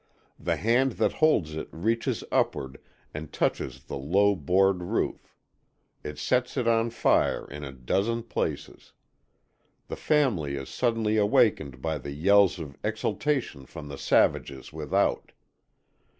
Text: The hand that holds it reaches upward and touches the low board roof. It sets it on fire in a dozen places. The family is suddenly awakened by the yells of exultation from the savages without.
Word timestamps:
The 0.39 0.55
hand 0.55 0.93
that 0.93 1.11
holds 1.21 1.53
it 1.55 1.67
reaches 1.71 2.23
upward 2.31 2.79
and 3.13 3.31
touches 3.31 3.83
the 3.83 3.99
low 3.99 4.35
board 4.35 4.81
roof. 4.81 5.35
It 6.03 6.17
sets 6.17 6.57
it 6.57 6.67
on 6.67 6.89
fire 6.89 7.47
in 7.47 7.63
a 7.63 7.71
dozen 7.71 8.23
places. 8.23 8.93
The 9.89 9.95
family 9.95 10.55
is 10.55 10.69
suddenly 10.69 11.17
awakened 11.17 11.83
by 11.83 11.99
the 11.99 12.13
yells 12.13 12.57
of 12.57 12.79
exultation 12.83 13.67
from 13.67 13.89
the 13.89 13.97
savages 13.99 14.73
without. 14.73 15.33